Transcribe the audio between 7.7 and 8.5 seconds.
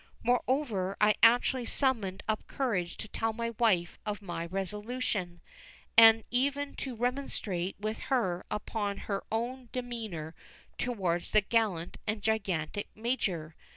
with her